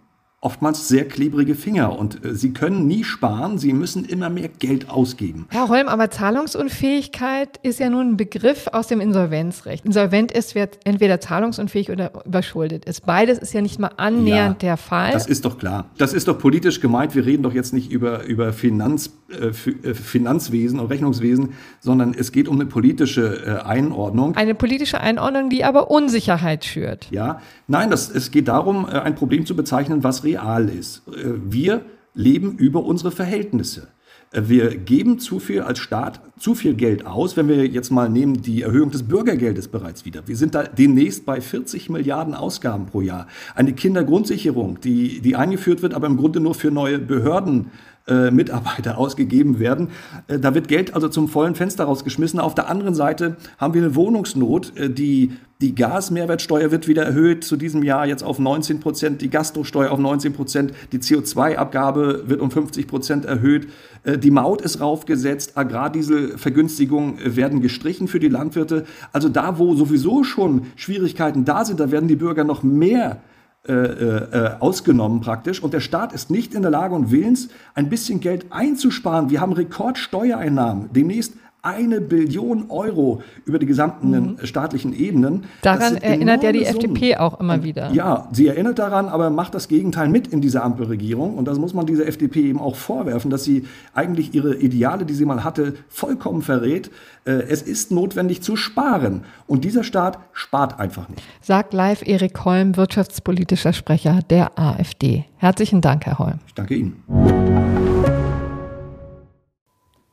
[0.44, 4.90] oftmals sehr klebrige Finger und äh, sie können nie sparen, sie müssen immer mehr Geld
[4.90, 5.46] ausgeben.
[5.48, 9.86] Herr Holm, aber Zahlungsunfähigkeit ist ja nun ein Begriff aus dem Insolvenzrecht.
[9.86, 13.06] Insolvent ist, wer entweder zahlungsunfähig oder überschuldet ist.
[13.06, 15.12] Beides ist ja nicht mal annähernd ja, der Fall.
[15.12, 15.86] Das ist doch klar.
[15.96, 17.14] Das ist doch politisch gemeint.
[17.14, 22.32] Wir reden doch jetzt nicht über, über Finanz, äh, äh Finanzwesen und Rechnungswesen, sondern es
[22.32, 24.36] geht um eine politische äh, Einordnung.
[24.36, 27.08] Eine politische Einordnung, die aber Unsicherheit schürt.
[27.10, 31.02] Ja, nein, das, es geht darum, äh, ein Problem zu bezeichnen, was real ist.
[31.08, 33.88] Äh, wir leben über unsere Verhältnisse.
[34.30, 37.36] Äh, wir geben zu viel als Staat, zu viel Geld aus.
[37.36, 40.26] Wenn wir jetzt mal nehmen die Erhöhung des Bürgergeldes bereits wieder.
[40.26, 43.26] Wir sind da demnächst bei 40 Milliarden Ausgaben pro Jahr.
[43.54, 47.70] Eine Kindergrundsicherung, die, die eingeführt wird, aber im Grunde nur für neue Behörden
[48.06, 49.88] äh, Mitarbeiter ausgegeben werden.
[50.26, 52.38] Äh, da wird Geld also zum vollen Fenster rausgeschmissen.
[52.38, 54.76] Auf der anderen Seite haben wir eine Wohnungsnot.
[54.76, 59.30] Äh, die, die Gasmehrwertsteuer wird wieder erhöht zu diesem Jahr jetzt auf 19 Prozent, die
[59.30, 63.68] Gastrosteuer auf 19 Prozent, die CO2-Abgabe wird um 50 Prozent erhöht,
[64.02, 68.84] äh, die Maut ist raufgesetzt, Agrardieselvergünstigungen werden gestrichen für die Landwirte.
[69.12, 73.33] Also da, wo sowieso schon Schwierigkeiten da sind, da werden die Bürger noch mehr äh,
[73.72, 75.62] äh, ausgenommen praktisch.
[75.62, 79.30] Und der Staat ist nicht in der Lage und willens, ein bisschen Geld einzusparen.
[79.30, 80.90] Wir haben Rekordsteuereinnahmen.
[80.92, 84.38] Demnächst eine Billion Euro über die gesamten mhm.
[84.44, 85.44] staatlichen Ebenen.
[85.62, 86.96] Daran erinnert ja die Summen.
[86.96, 87.90] FDP auch immer wieder.
[87.92, 91.36] Ja, sie erinnert daran, aber macht das Gegenteil mit in dieser Ampelregierung.
[91.36, 95.14] Und das muss man dieser FDP eben auch vorwerfen, dass sie eigentlich ihre Ideale, die
[95.14, 96.90] sie mal hatte, vollkommen verrät.
[97.24, 99.22] Äh, es ist notwendig zu sparen.
[99.46, 101.22] Und dieser Staat spart einfach nicht.
[101.40, 105.24] Sagt live Erik Holm, wirtschaftspolitischer Sprecher der AfD.
[105.38, 106.38] Herzlichen Dank, Herr Holm.
[106.46, 107.83] Ich danke Ihnen.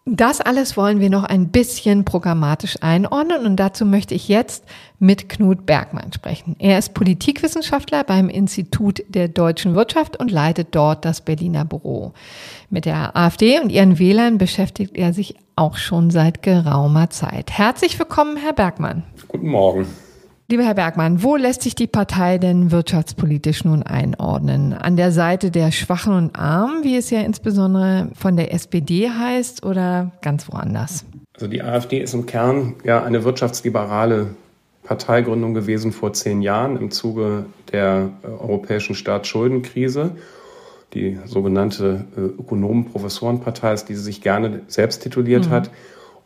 [0.06, 4.66] Das alles wollen wir noch ein bisschen programmatisch einordnen und dazu möchte ich jetzt
[4.98, 6.56] mit Knut Bergmann sprechen.
[6.58, 12.14] Er ist Politikwissenschaftler beim Institut der deutschen Wirtschaft und leitet dort das Berliner Büro.
[12.72, 17.52] Mit der AfD und ihren Wählern beschäftigt er sich auch schon seit geraumer Zeit.
[17.52, 19.04] Herzlich willkommen, Herr Bergmann.
[19.28, 19.86] Guten Morgen.
[20.52, 24.74] Lieber Herr Bergmann, wo lässt sich die Partei denn wirtschaftspolitisch nun einordnen?
[24.74, 29.66] An der Seite der Schwachen und Armen, wie es ja insbesondere von der SPD heißt,
[29.66, 31.06] oder ganz woanders?
[31.36, 34.36] Also die AfD ist im Kern ja eine wirtschaftsliberale
[34.84, 40.18] Parteigründung gewesen vor zehn Jahren im Zuge der äh, europäischen Staatsschuldenkrise.
[40.94, 45.52] Die sogenannte äh, Ökonomen-Professorenpartei ist, die sie sich gerne selbst tituliert mhm.
[45.52, 45.72] hat.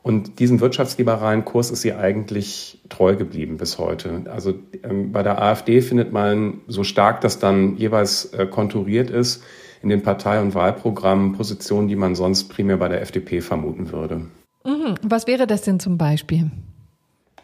[0.06, 4.22] Und diesem wirtschaftsliberalen Kurs ist sie eigentlich treu geblieben bis heute.
[4.32, 9.44] Also ähm, bei der AfD findet man, so stark das dann jeweils äh, konturiert ist,
[9.82, 14.28] in den Partei- und Wahlprogrammen Positionen, die man sonst primär bei der FDP vermuten würde.
[14.63, 14.94] Mhm.
[15.02, 16.52] Was wäre das denn zum Beispiel?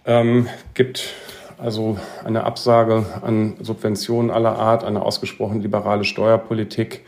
[0.05, 0.45] Ähm,
[0.75, 1.15] gibt
[1.57, 7.05] also eine Absage an Subventionen aller Art, eine ausgesprochen liberale Steuerpolitik,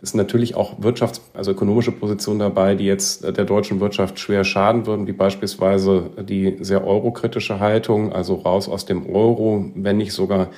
[0.00, 4.86] ist natürlich auch Wirtschafts-, also ökonomische Positionen dabei, die jetzt der deutschen Wirtschaft schwer schaden
[4.86, 10.50] würden, wie beispielsweise die sehr eurokritische Haltung, also raus aus dem Euro, wenn nicht sogar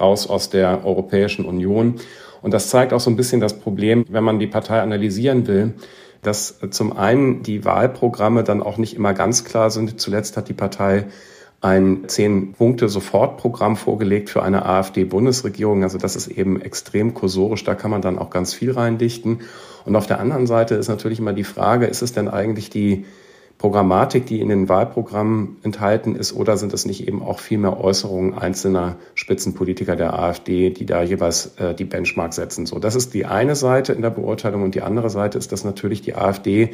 [0.00, 1.96] raus aus der Europäischen Union.
[2.42, 5.74] Und das zeigt auch so ein bisschen das Problem, wenn man die Partei analysieren will,
[6.22, 10.00] dass zum einen die Wahlprogramme dann auch nicht immer ganz klar sind.
[10.00, 11.06] Zuletzt hat die Partei
[11.60, 15.82] ein Zehn-Punkte-Sofortprogramm vorgelegt für eine AfD-Bundesregierung.
[15.82, 19.40] Also das ist eben extrem kursorisch, da kann man dann auch ganz viel reindichten.
[19.84, 23.06] Und auf der anderen Seite ist natürlich immer die Frage, ist es denn eigentlich die
[23.58, 27.80] Programmatik, die in den Wahlprogrammen enthalten ist, oder sind es nicht eben auch viel mehr
[27.80, 32.66] Äußerungen einzelner Spitzenpolitiker der AfD, die da jeweils äh, die Benchmark setzen?
[32.66, 35.64] So, das ist die eine Seite in der Beurteilung und die andere Seite ist, dass
[35.64, 36.70] natürlich die AfD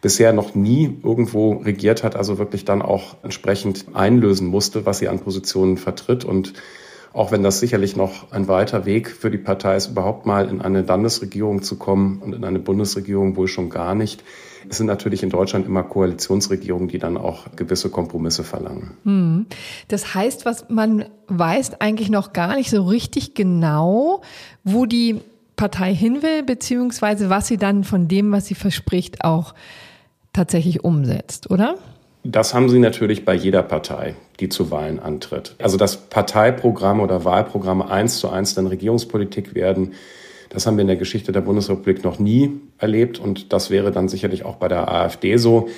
[0.00, 5.08] bisher noch nie irgendwo regiert hat, also wirklich dann auch entsprechend einlösen musste, was sie
[5.08, 6.24] an Positionen vertritt.
[6.24, 6.54] Und
[7.12, 10.60] auch wenn das sicherlich noch ein weiter Weg für die Partei ist, überhaupt mal in
[10.60, 14.22] eine Landesregierung zu kommen und in eine Bundesregierung wohl schon gar nicht,
[14.68, 18.92] es sind natürlich in Deutschland immer Koalitionsregierungen, die dann auch gewisse Kompromisse verlangen.
[19.04, 19.46] Hm.
[19.88, 24.22] Das heißt, was man weiß eigentlich noch gar nicht so richtig genau,
[24.64, 25.20] wo die
[25.56, 29.54] Partei hin will, beziehungsweise was sie dann von dem, was sie verspricht, auch
[30.38, 31.76] tatsächlich umsetzt, oder?
[32.22, 35.56] Das haben sie natürlich bei jeder Partei, die zu Wahlen antritt.
[35.58, 39.94] Also dass Parteiprogramme oder Wahlprogramme eins zu eins dann Regierungspolitik werden,
[40.50, 44.08] das haben wir in der Geschichte der Bundesrepublik noch nie erlebt und das wäre dann
[44.08, 45.68] sicherlich auch bei der AfD so.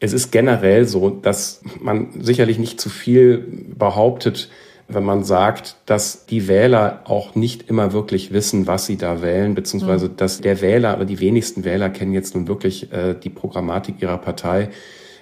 [0.00, 4.48] Es ist generell so, dass man sicherlich nicht zu viel behauptet,
[4.94, 9.54] wenn man sagt, dass die Wähler auch nicht immer wirklich wissen, was sie da wählen,
[9.54, 10.16] beziehungsweise mhm.
[10.16, 14.18] dass der Wähler oder die wenigsten Wähler kennen jetzt nun wirklich äh, die Programmatik ihrer
[14.18, 14.70] Partei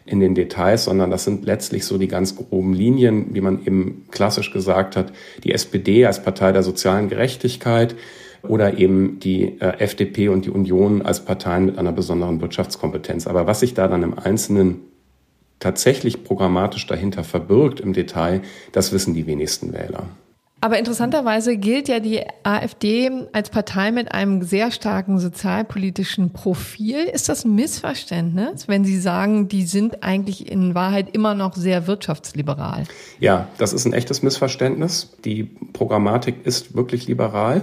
[0.07, 4.07] in den Details, sondern das sind letztlich so die ganz groben Linien, wie man eben
[4.11, 5.13] klassisch gesagt hat,
[5.45, 7.95] die SPD als Partei der sozialen Gerechtigkeit
[8.43, 13.27] oder eben die äh, FDP und die Union als Parteien mit einer besonderen Wirtschaftskompetenz.
[13.27, 14.81] Aber was sich da dann im Einzelnen
[15.59, 18.43] tatsächlich programmatisch dahinter verbirgt im Detail,
[18.73, 20.05] das wissen die wenigsten Wähler.
[20.61, 27.05] Aber interessanterweise gilt ja die AfD als Partei mit einem sehr starken sozialpolitischen Profil.
[27.05, 31.87] Ist das ein Missverständnis, wenn Sie sagen, die sind eigentlich in Wahrheit immer noch sehr
[31.87, 32.85] wirtschaftsliberal?
[33.21, 35.17] Ja, das ist ein echtes Missverständnis.
[35.25, 37.63] Die Programmatik ist wirklich liberal.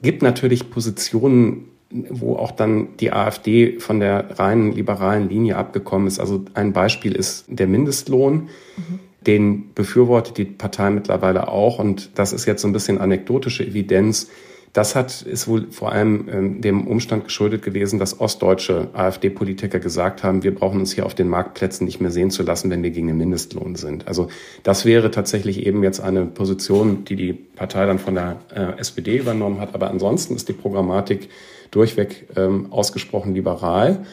[0.00, 6.18] Gibt natürlich Positionen, wo auch dann die AfD von der reinen liberalen Linie abgekommen ist.
[6.18, 8.48] Also ein Beispiel ist der Mindestlohn.
[8.76, 9.00] Mhm.
[9.26, 11.78] Den befürwortet die Partei mittlerweile auch.
[11.78, 14.28] Und das ist jetzt so ein bisschen anekdotische Evidenz.
[14.72, 20.22] Das hat, ist wohl vor allem ähm, dem Umstand geschuldet gewesen, dass ostdeutsche AfD-Politiker gesagt
[20.22, 22.90] haben, wir brauchen uns hier auf den Marktplätzen nicht mehr sehen zu lassen, wenn wir
[22.90, 24.06] gegen den Mindestlohn sind.
[24.06, 24.28] Also
[24.64, 29.16] das wäre tatsächlich eben jetzt eine Position, die die Partei dann von der äh, SPD
[29.16, 29.74] übernommen hat.
[29.74, 31.30] Aber ansonsten ist die Programmatik
[31.70, 34.06] durchweg ähm, ausgesprochen liberal.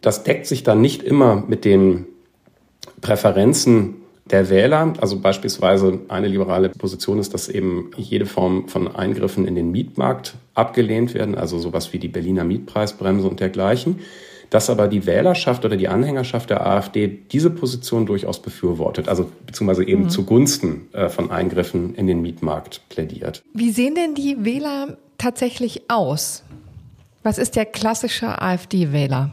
[0.00, 2.06] Das deckt sich dann nicht immer mit den
[3.00, 3.96] Präferenzen
[4.30, 4.92] der Wähler.
[5.00, 10.34] Also beispielsweise eine liberale Position ist, dass eben jede Form von Eingriffen in den Mietmarkt
[10.54, 14.00] abgelehnt werden, also sowas wie die Berliner Mietpreisbremse und dergleichen.
[14.50, 19.84] Dass aber die Wählerschaft oder die Anhängerschaft der AfD diese Position durchaus befürwortet, also beziehungsweise
[19.84, 20.08] eben mhm.
[20.08, 23.42] zugunsten äh, von Eingriffen in den Mietmarkt plädiert.
[23.52, 26.44] Wie sehen denn die Wähler tatsächlich aus?
[27.22, 29.30] Was ist der klassische AfD-Wähler?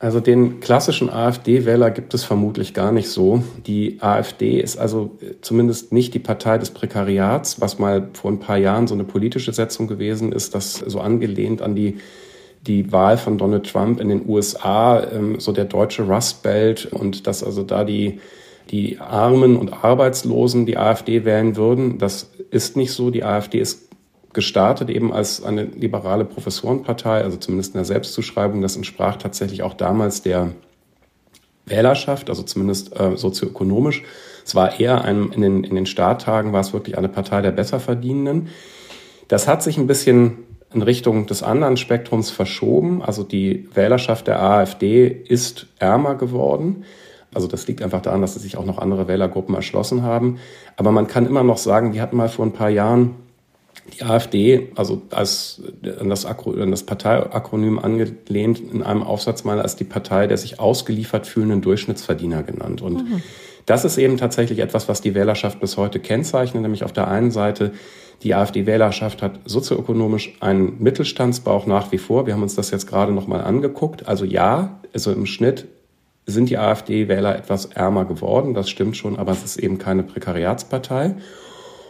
[0.00, 3.42] Also den klassischen AfD-Wähler gibt es vermutlich gar nicht so.
[3.66, 8.38] Die AfD ist also äh, zumindest nicht die Partei des Prekariats, was mal vor ein
[8.38, 11.98] paar Jahren so eine politische Setzung gewesen ist, das so angelehnt an die
[12.66, 17.26] die Wahl von Donald Trump in den USA, ähm, so der deutsche Rust Belt und
[17.26, 18.20] dass also da die
[18.70, 21.98] die Armen und Arbeitslosen die AfD wählen würden.
[21.98, 23.10] Das ist nicht so.
[23.10, 23.87] Die AfD ist
[24.32, 28.60] gestartet eben als eine liberale Professorenpartei, also zumindest in der Selbstzuschreibung.
[28.60, 30.52] Das entsprach tatsächlich auch damals der
[31.66, 34.02] Wählerschaft, also zumindest äh, sozioökonomisch.
[34.44, 37.50] Es war eher ein, in, den, in den Starttagen war es wirklich eine Partei der
[37.50, 38.48] Besserverdienenden.
[39.28, 40.38] Das hat sich ein bisschen
[40.72, 43.02] in Richtung des anderen Spektrums verschoben.
[43.02, 46.84] Also die Wählerschaft der AfD ist ärmer geworden.
[47.34, 50.38] Also das liegt einfach daran, dass sich auch noch andere Wählergruppen erschlossen haben.
[50.76, 53.16] Aber man kann immer noch sagen, wir hatten mal vor ein paar Jahren
[53.94, 55.62] Die AfD, also als
[55.98, 60.60] an das, an das Parteiakronym angelehnt, in einem Aufsatz mal als die Partei der sich
[60.60, 62.82] ausgeliefert fühlenden Durchschnittsverdiener genannt.
[62.82, 63.22] Und mhm.
[63.66, 67.30] das ist eben tatsächlich etwas, was die Wählerschaft bis heute kennzeichnet, nämlich auf der einen
[67.30, 67.72] Seite
[68.22, 72.26] die AfD-Wählerschaft hat sozioökonomisch einen Mittelstandsbauch nach wie vor.
[72.26, 74.08] Wir haben uns das jetzt gerade nochmal angeguckt.
[74.08, 75.68] Also ja, also im Schnitt
[76.26, 78.54] sind die AfD-Wähler etwas ärmer geworden.
[78.54, 81.14] Das stimmt schon, aber es ist eben keine Prekariatspartei.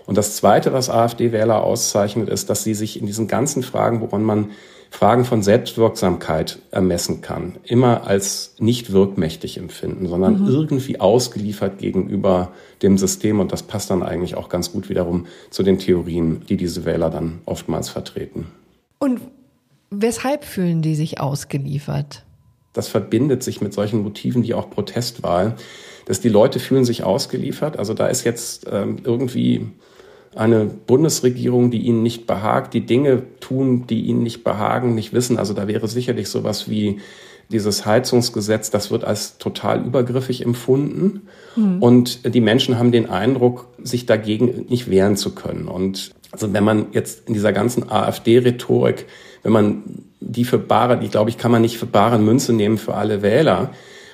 [0.08, 4.24] Und das Zweite, was AfD-Wähler auszeichnet, ist, dass sie sich in diesen ganzen Fragen, woran
[4.24, 4.52] man
[4.88, 10.48] Fragen von Selbstwirksamkeit ermessen kann, immer als nicht wirkmächtig empfinden, sondern mhm.
[10.48, 13.38] irgendwie ausgeliefert gegenüber dem System.
[13.38, 17.10] Und das passt dann eigentlich auch ganz gut wiederum zu den Theorien, die diese Wähler
[17.10, 18.46] dann oftmals vertreten.
[18.98, 19.20] Und
[19.90, 22.24] weshalb fühlen die sich ausgeliefert?
[22.72, 25.56] Das verbindet sich mit solchen Motiven wie auch Protestwahl,
[26.06, 27.78] dass die Leute fühlen sich ausgeliefert.
[27.78, 29.66] Also da ist jetzt ähm, irgendwie
[30.38, 35.36] eine Bundesregierung, die ihnen nicht behagt, die Dinge tun, die ihnen nicht behagen, nicht wissen.
[35.36, 37.00] Also da wäre sicherlich sowas wie
[37.50, 41.22] dieses Heizungsgesetz, das wird als total übergriffig empfunden.
[41.56, 41.82] Mhm.
[41.82, 45.66] Und die Menschen haben den Eindruck, sich dagegen nicht wehren zu können.
[45.66, 49.06] Und also wenn man jetzt in dieser ganzen AfD-Rhetorik,
[49.42, 49.82] wenn man
[50.20, 53.22] die für bare, die glaube ich, kann man nicht für bare Münze nehmen für alle
[53.22, 53.70] Wähler,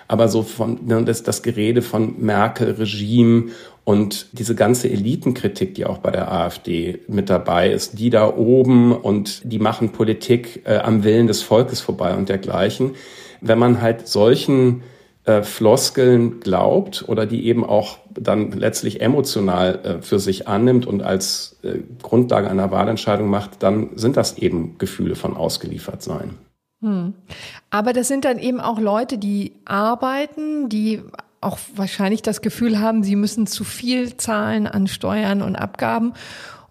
[0.06, 3.46] aber so von ne, das, das Gerede von Merkel, Regime
[3.84, 8.92] und diese ganze Elitenkritik, die auch bei der AfD mit dabei ist, die da oben
[8.92, 12.92] und die machen Politik äh, am Willen des Volkes vorbei und dergleichen.
[13.42, 14.82] Wenn man halt solchen
[15.26, 21.02] äh, Floskeln glaubt oder die eben auch dann letztlich emotional äh, für sich annimmt und
[21.02, 26.34] als äh, Grundlage einer Wahlentscheidung macht, dann sind das eben Gefühle von ausgeliefert sein.
[26.80, 27.14] Hm.
[27.70, 31.00] Aber das sind dann eben auch Leute, die arbeiten, die
[31.44, 36.14] auch wahrscheinlich das Gefühl haben, sie müssen zu viel zahlen an Steuern und Abgaben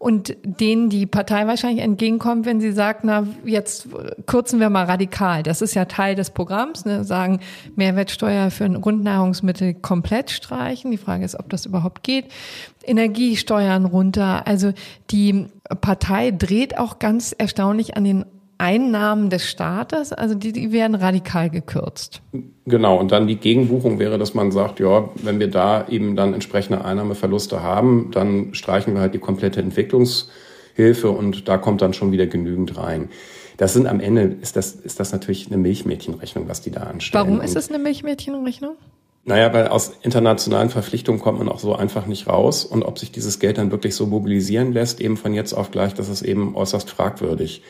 [0.03, 3.87] und denen die Partei wahrscheinlich entgegenkommt, wenn sie sagt, na, jetzt
[4.25, 5.43] kürzen wir mal radikal.
[5.43, 7.05] Das ist ja Teil des Programms, ne?
[7.05, 7.39] sagen
[7.77, 10.91] Mehrwertsteuer für Grundnahrungsmittel komplett streichen.
[10.91, 12.25] Die Frage ist, ob das überhaupt geht.
[12.83, 14.45] Energiesteuern runter.
[14.45, 14.73] Also
[15.09, 15.47] die
[15.79, 18.25] Partei dreht auch ganz erstaunlich an den
[18.63, 22.21] Einnahmen des Staates, also die, die werden radikal gekürzt.
[22.65, 26.33] Genau, und dann die Gegenbuchung wäre, dass man sagt, ja, wenn wir da eben dann
[26.33, 32.13] entsprechende Einnahmeverluste haben, dann streichen wir halt die komplette Entwicklungshilfe und da kommt dann schon
[32.13, 33.09] wieder genügend rein.
[33.57, 37.27] Das sind am Ende, ist das, ist das natürlich eine Milchmädchenrechnung, was die da anstellen.
[37.27, 38.77] Warum ist es eine Milchmädchenrechnung?
[39.25, 42.63] Naja, weil aus internationalen Verpflichtungen kommt man auch so einfach nicht raus.
[42.63, 45.93] Und ob sich dieses Geld dann wirklich so mobilisieren lässt, eben von jetzt auf gleich,
[45.93, 47.61] das ist eben äußerst fragwürdig.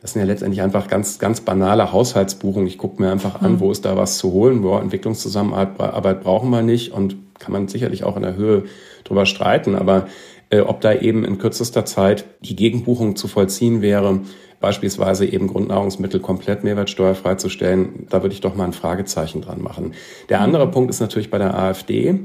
[0.00, 2.68] Das sind ja letztendlich einfach ganz, ganz banale Haushaltsbuchungen.
[2.68, 3.60] Ich gucke mir einfach an, mhm.
[3.60, 8.04] wo ist da was zu holen, wo Entwicklungszusammenarbeit brauchen wir nicht und kann man sicherlich
[8.04, 8.64] auch in der Höhe
[9.04, 9.74] drüber streiten.
[9.74, 10.06] Aber
[10.50, 14.20] äh, ob da eben in kürzester Zeit die Gegenbuchung zu vollziehen wäre,
[14.60, 19.62] beispielsweise eben Grundnahrungsmittel komplett mehrwertsteuerfrei zu stellen, da würde ich doch mal ein Fragezeichen dran
[19.62, 19.94] machen.
[20.28, 20.70] Der andere mhm.
[20.72, 22.20] Punkt ist natürlich bei der AfD,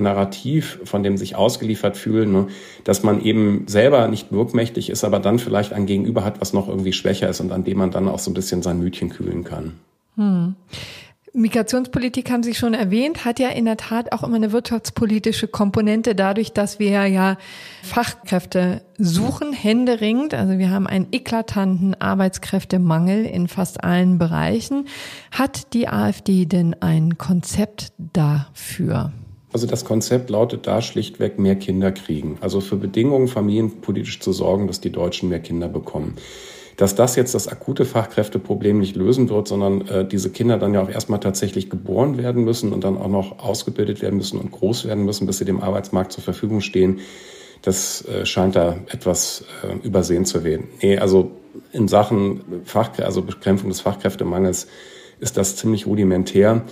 [0.00, 2.46] Narrativ, von dem sich ausgeliefert fühlen, ne,
[2.84, 6.68] dass man eben selber nicht wirkmächtig ist, aber dann vielleicht ein Gegenüber hat, was noch
[6.68, 9.44] irgendwie schwächer ist und an dem man dann auch so ein bisschen sein Mütchen kühlen
[9.44, 9.74] kann.
[10.16, 10.54] Hm.
[11.36, 16.14] Migrationspolitik haben Sie schon erwähnt, hat ja in der Tat auch immer eine wirtschaftspolitische Komponente
[16.14, 17.38] dadurch, dass wir ja
[17.82, 20.32] Fachkräfte suchen, händeringend.
[20.32, 24.86] Also wir haben einen eklatanten Arbeitskräftemangel in fast allen Bereichen.
[25.32, 29.12] Hat die AfD denn ein Konzept dafür?
[29.54, 32.38] Also das Konzept lautet da schlichtweg mehr Kinder kriegen.
[32.40, 36.16] Also für Bedingungen familienpolitisch zu sorgen, dass die Deutschen mehr Kinder bekommen.
[36.76, 40.82] Dass das jetzt das akute Fachkräfteproblem nicht lösen wird, sondern äh, diese Kinder dann ja
[40.82, 44.86] auch erstmal tatsächlich geboren werden müssen und dann auch noch ausgebildet werden müssen und groß
[44.86, 46.98] werden müssen, bis sie dem Arbeitsmarkt zur Verfügung stehen,
[47.62, 50.66] das äh, scheint da etwas äh, übersehen zu werden.
[50.82, 51.30] Nee, also
[51.70, 54.66] in Sachen Fachkrä also Bekämpfung des Fachkräftemangels
[55.20, 56.64] ist das ziemlich rudimentär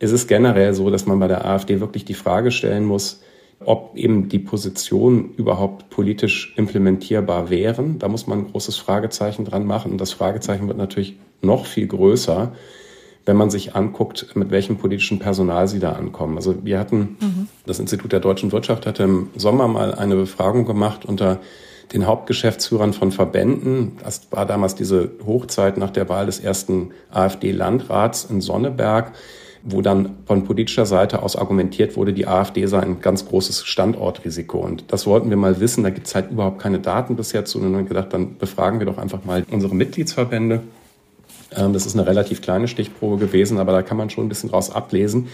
[0.00, 3.20] es ist generell so, dass man bei der AfD wirklich die Frage stellen muss,
[3.64, 7.98] ob eben die Positionen überhaupt politisch implementierbar wären.
[7.98, 9.92] Da muss man ein großes Fragezeichen dran machen.
[9.92, 12.52] Und das Fragezeichen wird natürlich noch viel größer,
[13.26, 16.36] wenn man sich anguckt, mit welchem politischen Personal sie da ankommen.
[16.36, 17.48] Also wir hatten, mhm.
[17.66, 21.40] das Institut der deutschen Wirtschaft hatte im Sommer mal eine Befragung gemacht unter
[21.92, 23.98] den Hauptgeschäftsführern von Verbänden.
[24.02, 29.12] Das war damals diese Hochzeit nach der Wahl des ersten AfD-Landrats in Sonneberg
[29.62, 34.58] wo dann von politischer Seite aus argumentiert wurde, die AfD sei ein ganz großes Standortrisiko.
[34.58, 35.84] Und das wollten wir mal wissen.
[35.84, 37.58] Da gibt es halt überhaupt keine Daten bisher zu.
[37.58, 40.62] Und dann haben wir gedacht, dann befragen wir doch einfach mal unsere Mitgliedsverbände.
[41.56, 44.50] Ähm, das ist eine relativ kleine Stichprobe gewesen, aber da kann man schon ein bisschen
[44.50, 45.28] draus ablesen.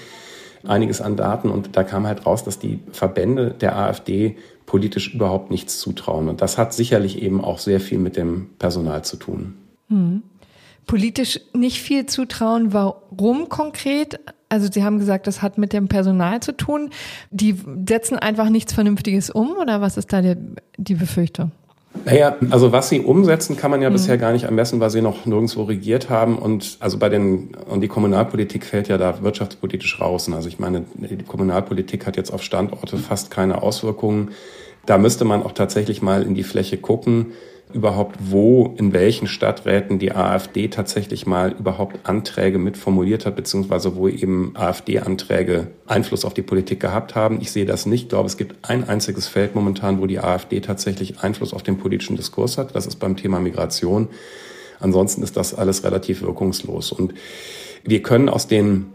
[0.64, 5.50] einiges an Daten und da kam halt raus, dass die Verbände der AfD politisch überhaupt
[5.50, 6.28] nichts zutrauen.
[6.28, 9.54] Und das hat sicherlich eben auch sehr viel mit dem Personal zu tun.
[9.88, 10.22] Hm.
[10.86, 14.20] Politisch nicht viel zutrauen, warum konkret?
[14.48, 16.90] Also Sie haben gesagt, das hat mit dem Personal zu tun.
[17.30, 17.56] Die
[17.86, 20.36] setzen einfach nichts Vernünftiges um oder was ist da die,
[20.76, 21.50] die Befürchtung?
[22.04, 23.94] Naja, also was sie umsetzen, kann man ja mhm.
[23.94, 26.38] bisher gar nicht ermessen, weil sie noch nirgendwo regiert haben.
[26.38, 30.30] Und also bei den, und die Kommunalpolitik fällt ja da wirtschaftspolitisch raus.
[30.32, 34.32] Also ich meine, die Kommunalpolitik hat jetzt auf Standorte fast keine Auswirkungen.
[34.84, 37.32] Da müsste man auch tatsächlich mal in die Fläche gucken
[37.72, 44.08] überhaupt, wo in welchen Stadträten die AfD tatsächlich mal überhaupt Anträge mitformuliert hat, beziehungsweise wo
[44.08, 47.40] eben AfD-Anträge Einfluss auf die Politik gehabt haben.
[47.40, 48.04] Ich sehe das nicht.
[48.04, 51.78] Ich glaube, es gibt ein einziges Feld momentan, wo die AfD tatsächlich Einfluss auf den
[51.78, 52.74] politischen Diskurs hat.
[52.74, 54.08] Das ist beim Thema Migration.
[54.78, 56.92] Ansonsten ist das alles relativ wirkungslos.
[56.92, 57.14] Und
[57.82, 58.92] wir können aus den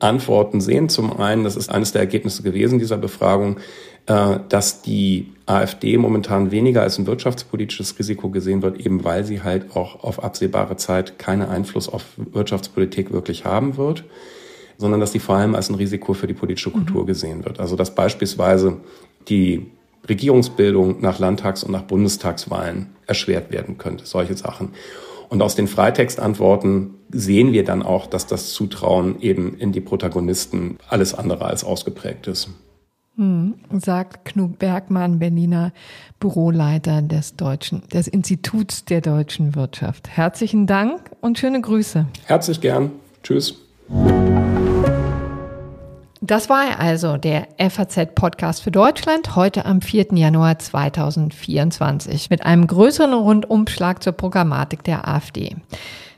[0.00, 0.88] Antworten sehen.
[0.88, 3.58] Zum einen, das ist eines der Ergebnisse gewesen dieser Befragung,
[4.06, 9.42] äh, dass die AfD momentan weniger als ein wirtschaftspolitisches Risiko gesehen wird, eben weil sie
[9.42, 14.04] halt auch auf absehbare Zeit keinen Einfluss auf Wirtschaftspolitik wirklich haben wird,
[14.76, 17.06] sondern dass sie vor allem als ein Risiko für die politische Kultur mhm.
[17.06, 17.60] gesehen wird.
[17.60, 18.78] Also dass beispielsweise
[19.28, 19.66] die
[20.08, 24.70] Regierungsbildung nach Landtags- und nach Bundestagswahlen erschwert werden könnte, solche Sachen.
[25.28, 30.78] Und aus den Freitextantworten sehen wir dann auch, dass das Zutrauen eben in die Protagonisten
[30.88, 32.48] alles andere als ausgeprägt ist.
[33.16, 35.72] Hm, sagt Knut Bergmann, Berliner
[36.20, 40.08] Büroleiter des Deutschen, des Instituts der deutschen Wirtschaft.
[40.08, 42.06] Herzlichen Dank und schöne Grüße.
[42.26, 42.92] Herzlich gern.
[43.22, 43.56] Tschüss.
[46.20, 50.08] Das war also der FAZ-Podcast für Deutschland heute am 4.
[50.14, 55.56] Januar 2024 mit einem größeren Rundumschlag zur Programmatik der AfD.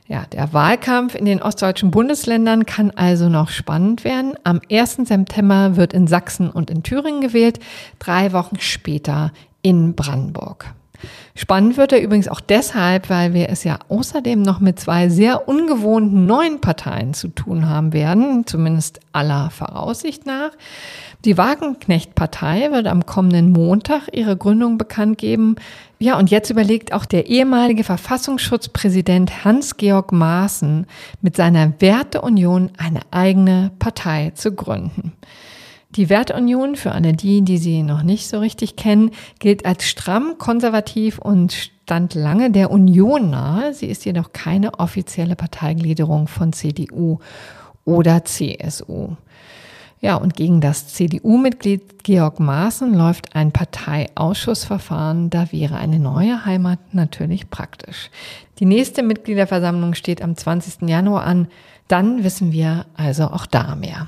[0.07, 4.33] Ja, der Wahlkampf in den ostdeutschen Bundesländern kann also noch spannend werden.
[4.43, 5.01] Am 1.
[5.03, 7.59] September wird in Sachsen und in Thüringen gewählt,
[7.99, 9.31] drei Wochen später
[9.61, 10.73] in Brandenburg.
[11.35, 15.47] Spannend wird er übrigens auch deshalb, weil wir es ja außerdem noch mit zwei sehr
[15.47, 20.51] ungewohnten neuen Parteien zu tun haben werden, zumindest aller Voraussicht nach.
[21.23, 25.55] Die Wagenknecht-Partei wird am kommenden Montag ihre Gründung bekannt geben.
[25.99, 30.87] Ja, und jetzt überlegt auch der ehemalige Verfassungsschutzpräsident Hans-Georg Maaßen
[31.21, 35.13] mit seiner Werteunion eine eigene Partei zu gründen.
[35.95, 40.35] Die Werteunion, für alle die, die sie noch nicht so richtig kennen, gilt als stramm
[40.37, 43.73] konservativ und stand lange der Union nahe.
[43.73, 47.19] Sie ist jedoch keine offizielle Parteigliederung von CDU
[47.83, 49.15] oder CSU.
[49.99, 55.29] Ja, und gegen das CDU-Mitglied Georg Maaßen läuft ein Parteiausschussverfahren.
[55.29, 58.09] Da wäre eine neue Heimat natürlich praktisch.
[58.59, 60.89] Die nächste Mitgliederversammlung steht am 20.
[60.89, 61.47] Januar an.
[61.87, 64.07] Dann wissen wir also auch da mehr.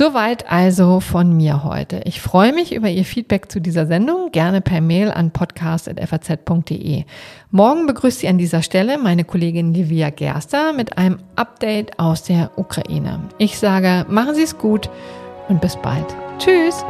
[0.00, 2.00] Soweit also von mir heute.
[2.04, 7.04] Ich freue mich über Ihr Feedback zu dieser Sendung, gerne per Mail an podcast.faz.de.
[7.50, 12.50] Morgen begrüßt Sie an dieser Stelle meine Kollegin Livia Gerster mit einem Update aus der
[12.56, 13.28] Ukraine.
[13.36, 14.88] Ich sage, machen Sie es gut
[15.48, 16.06] und bis bald.
[16.38, 16.82] Tschüss!